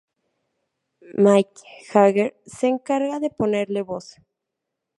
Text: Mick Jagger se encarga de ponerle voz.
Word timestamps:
Mick 1.13 1.59
Jagger 1.91 2.35
se 2.47 2.65
encarga 2.65 3.19
de 3.19 3.29
ponerle 3.29 3.83
voz. 3.83 4.15